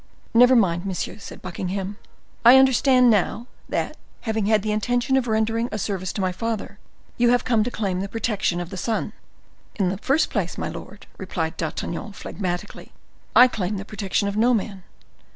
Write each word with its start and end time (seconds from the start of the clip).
"Never 0.33 0.55
mind, 0.55 0.83
monsieur," 0.87 1.19
said 1.19 1.43
Buckingham. 1.43 1.97
"I 2.43 2.57
understand 2.57 3.11
now, 3.11 3.45
that, 3.69 3.97
having 4.21 4.47
had 4.47 4.63
the 4.63 4.71
intention 4.71 5.15
of 5.15 5.27
rendering 5.27 5.69
a 5.71 5.77
service 5.77 6.11
to 6.13 6.21
the 6.21 6.33
father, 6.33 6.79
you 7.17 7.29
have 7.29 7.45
come 7.45 7.63
to 7.63 7.69
claim 7.69 7.99
the 8.01 8.09
protection 8.09 8.59
of 8.59 8.71
the 8.71 8.77
son." 8.77 9.13
"In 9.75 9.89
the 9.89 9.99
first 9.99 10.31
place, 10.31 10.57
my 10.57 10.69
lord," 10.69 11.05
replied 11.19 11.55
D'Artagnan, 11.55 12.13
phlegmatically, 12.13 12.93
"I 13.35 13.47
claim 13.47 13.77
the 13.77 13.85
protection 13.85 14.27
of 14.27 14.35
no 14.35 14.55
man. 14.55 14.81